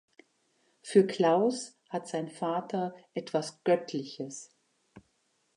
[0.81, 4.49] Für Klaus hat sein Vater etwas Göttliches.